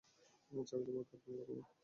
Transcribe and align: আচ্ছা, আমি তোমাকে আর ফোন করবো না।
আচ্ছা, 0.51 0.73
আমি 0.75 0.85
তোমাকে 0.87 1.13
আর 1.15 1.19
ফোন 1.23 1.33
করবো 1.39 1.53
না। 1.59 1.65